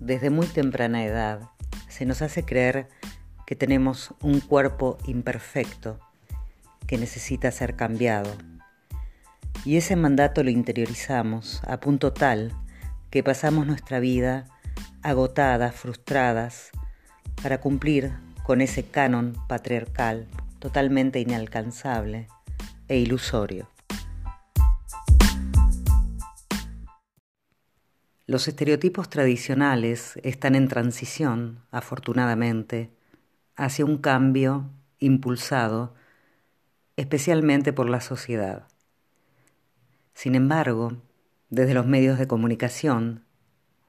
[0.00, 1.50] desde muy temprana edad,
[1.88, 2.88] se nos hace creer
[3.46, 5.98] que tenemos un cuerpo imperfecto
[6.86, 8.30] que necesita ser cambiado.
[9.64, 12.52] Y ese mandato lo interiorizamos a punto tal
[13.10, 14.46] que pasamos nuestra vida
[15.02, 16.70] agotadas, frustradas,
[17.42, 18.12] para cumplir
[18.42, 20.26] con ese canon patriarcal
[20.58, 22.28] totalmente inalcanzable
[22.88, 23.68] e ilusorio.
[28.30, 32.92] Los estereotipos tradicionales están en transición, afortunadamente,
[33.56, 35.96] hacia un cambio impulsado
[36.94, 38.68] especialmente por la sociedad.
[40.14, 40.92] Sin embargo,
[41.48, 43.24] desde los medios de comunicación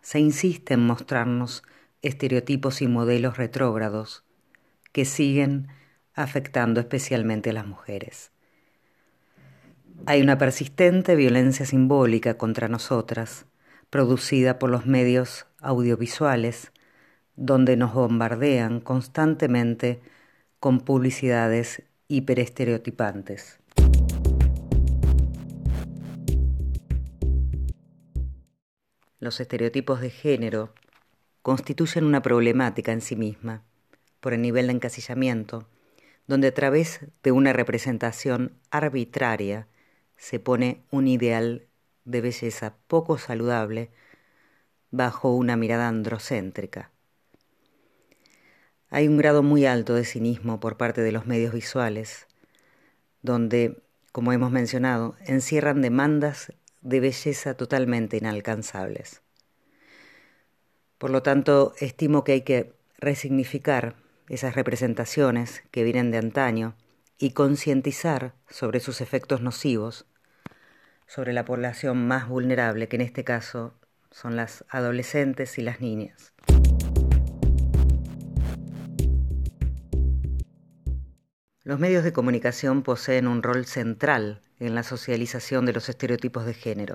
[0.00, 1.62] se insiste en mostrarnos
[2.00, 4.24] estereotipos y modelos retrógrados
[4.92, 5.68] que siguen
[6.14, 8.32] afectando especialmente a las mujeres.
[10.06, 13.44] Hay una persistente violencia simbólica contra nosotras,
[13.90, 16.72] producida por los medios audiovisuales,
[17.36, 20.00] donde nos bombardean constantemente
[20.60, 23.58] con publicidades hiperestereotipantes.
[29.18, 30.72] Los estereotipos de género
[31.42, 33.64] constituyen una problemática en sí misma,
[34.20, 35.68] por el nivel de encasillamiento,
[36.26, 39.66] donde a través de una representación arbitraria
[40.16, 41.66] se pone un ideal
[42.04, 43.90] de belleza poco saludable
[44.90, 46.90] bajo una mirada androcéntrica.
[48.88, 52.26] Hay un grado muy alto de cinismo por parte de los medios visuales,
[53.22, 59.22] donde, como hemos mencionado, encierran demandas de belleza totalmente inalcanzables.
[60.98, 63.94] Por lo tanto, estimo que hay que resignificar
[64.28, 66.74] esas representaciones que vienen de antaño
[67.18, 70.06] y concientizar sobre sus efectos nocivos
[71.10, 73.74] sobre la población más vulnerable, que en este caso
[74.12, 76.32] son las adolescentes y las niñas.
[81.64, 86.54] Los medios de comunicación poseen un rol central en la socialización de los estereotipos de
[86.54, 86.94] género.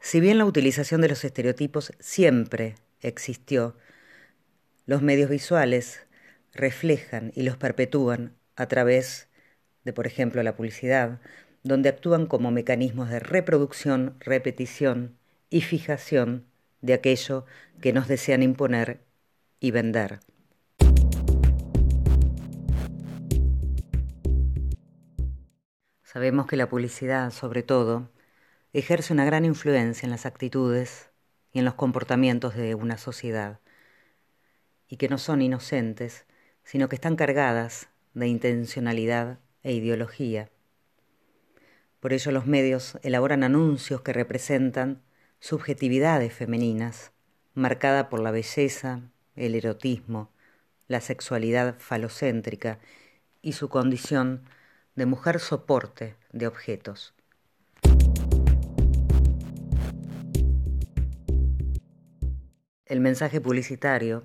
[0.00, 3.76] Si bien la utilización de los estereotipos siempre existió,
[4.86, 6.04] los medios visuales
[6.52, 9.28] reflejan y los perpetúan a través
[9.84, 11.20] de, por ejemplo, la publicidad,
[11.62, 15.16] donde actúan como mecanismos de reproducción, repetición
[15.50, 16.46] y fijación
[16.80, 17.44] de aquello
[17.80, 19.00] que nos desean imponer
[19.60, 20.20] y vender.
[26.02, 28.10] Sabemos que la publicidad, sobre todo,
[28.74, 31.10] ejerce una gran influencia en las actitudes
[31.52, 33.60] y en los comportamientos de una sociedad,
[34.88, 36.26] y que no son inocentes,
[36.64, 40.50] sino que están cargadas de intencionalidad e ideología.
[42.02, 45.00] Por ello los medios elaboran anuncios que representan
[45.38, 47.12] subjetividades femeninas,
[47.54, 49.02] marcada por la belleza,
[49.36, 50.28] el erotismo,
[50.88, 52.80] la sexualidad falocéntrica
[53.40, 54.42] y su condición
[54.96, 57.14] de mujer soporte de objetos.
[62.84, 64.24] El mensaje publicitario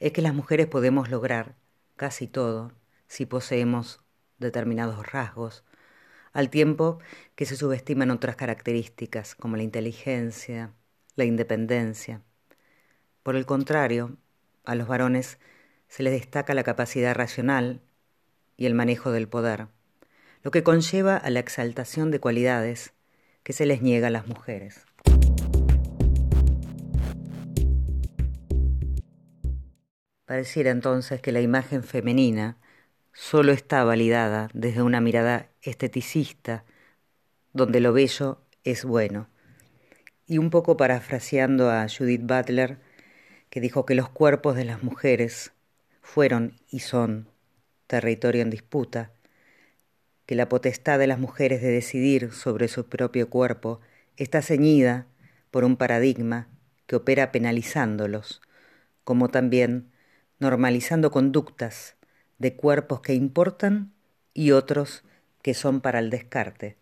[0.00, 1.54] es que las mujeres podemos lograr
[1.94, 2.72] casi todo
[3.06, 4.00] si poseemos
[4.38, 5.62] determinados rasgos,
[6.32, 6.98] al tiempo
[7.34, 10.72] que se subestiman otras características como la inteligencia,
[11.16, 12.22] la independencia.
[13.22, 14.16] Por el contrario,
[14.64, 15.38] a los varones
[15.88, 17.80] se les destaca la capacidad racional
[18.56, 19.68] y el manejo del poder
[20.42, 22.92] lo que conlleva a la exaltación de cualidades
[23.44, 24.84] que se les niega a las mujeres.
[30.24, 32.56] Pareciera entonces que la imagen femenina
[33.12, 36.64] solo está validada desde una mirada esteticista,
[37.52, 39.28] donde lo bello es bueno.
[40.26, 42.78] Y un poco parafraseando a Judith Butler,
[43.50, 45.52] que dijo que los cuerpos de las mujeres
[46.00, 47.28] fueron y son
[47.86, 49.12] territorio en disputa,
[50.24, 53.80] que la potestad de las mujeres de decidir sobre su propio cuerpo
[54.16, 55.06] está ceñida
[55.50, 56.48] por un paradigma
[56.86, 58.40] que opera penalizándolos,
[59.04, 59.90] como también
[60.38, 61.96] normalizando conductas
[62.42, 63.92] de cuerpos que importan
[64.34, 65.04] y otros
[65.42, 66.76] que son para el descarte.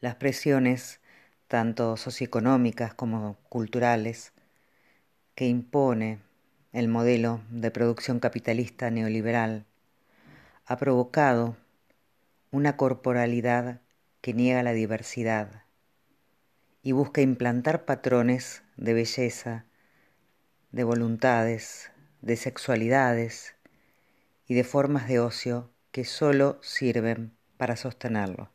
[0.00, 1.02] Las presiones,
[1.46, 4.32] tanto socioeconómicas como culturales,
[5.34, 6.20] que impone
[6.72, 9.66] el modelo de producción capitalista neoliberal
[10.64, 11.58] ha provocado
[12.50, 13.82] una corporalidad
[14.22, 15.64] que niega la diversidad
[16.82, 19.66] y busca implantar patrones de belleza,
[20.72, 21.90] de voluntades,
[22.22, 23.54] de sexualidades
[24.46, 28.50] y de formas de ocio que solo sirven para sostenerlo.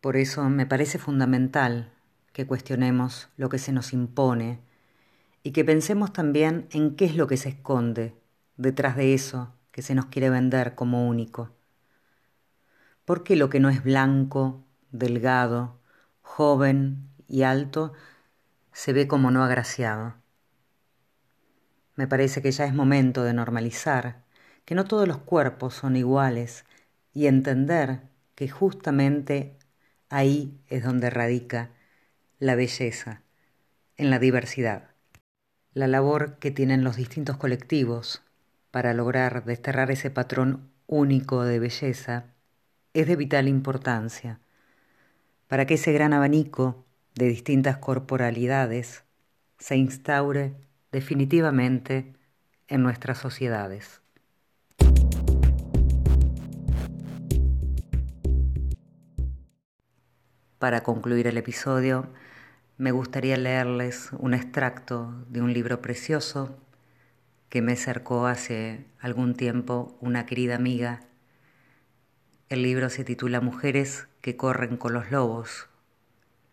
[0.00, 1.90] Por eso me parece fundamental
[2.32, 4.60] que cuestionemos lo que se nos impone
[5.42, 8.14] y que pensemos también en qué es lo que se esconde
[8.56, 11.50] detrás de eso que se nos quiere vender como único.
[13.04, 14.62] ¿Por qué lo que no es blanco,
[14.92, 15.78] delgado,
[16.24, 17.92] joven y alto
[18.72, 20.14] se ve como no agraciado?
[21.94, 24.24] Me parece que ya es momento de normalizar
[24.64, 26.64] que no todos los cuerpos son iguales
[27.12, 28.00] y entender
[28.34, 29.56] que justamente
[30.08, 31.70] ahí es donde radica
[32.40, 33.22] la belleza,
[33.96, 34.90] en la diversidad.
[35.72, 38.22] La labor que tienen los distintos colectivos
[38.72, 42.24] para lograr desterrar ese patrón único de belleza
[42.92, 44.40] es de vital importancia
[45.48, 49.04] para que ese gran abanico de distintas corporalidades
[49.58, 50.54] se instaure
[50.90, 52.12] definitivamente
[52.68, 54.00] en nuestras sociedades.
[60.58, 62.08] Para concluir el episodio,
[62.78, 66.56] me gustaría leerles un extracto de un libro precioso
[67.48, 71.02] que me acercó hace algún tiempo una querida amiga.
[72.50, 75.68] El libro se titula Mujeres que corren con los lobos.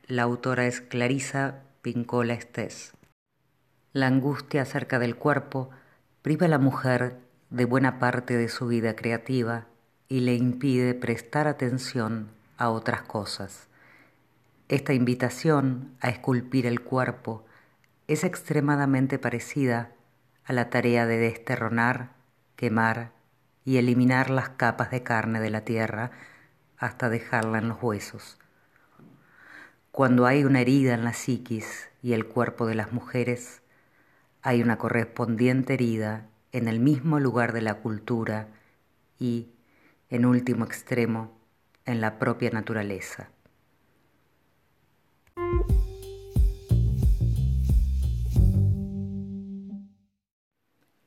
[0.08, 2.94] La autora es Clarisa Pincola Estés.
[3.92, 5.70] La angustia acerca del cuerpo
[6.22, 7.18] priva a la mujer
[7.50, 9.68] de buena parte de su vida creativa
[10.08, 13.68] y le impide prestar atención a otras cosas.
[14.70, 17.44] Esta invitación a esculpir el cuerpo
[18.08, 19.92] es extremadamente parecida
[20.46, 22.14] a la tarea de desterronar,
[22.56, 23.12] quemar
[23.66, 26.12] y eliminar las capas de carne de la tierra
[26.78, 28.38] hasta dejarla en los huesos.
[29.92, 33.62] Cuando hay una herida en la psiquis y el cuerpo de las mujeres,
[34.42, 38.48] hay una correspondiente herida en el mismo lugar de la cultura
[39.20, 39.50] y,
[40.10, 41.38] en último extremo,
[41.86, 43.30] en la propia naturaleza.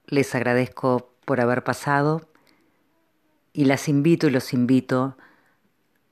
[0.07, 2.29] Les agradezco por haber pasado
[3.55, 5.17] y las invito y los invito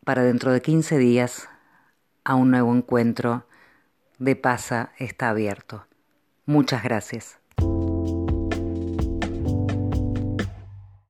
[0.05, 1.49] para dentro de 15 días
[2.25, 3.47] a un nuevo encuentro
[4.19, 5.87] de Pasa está abierto.
[6.47, 7.42] Muchas gracias.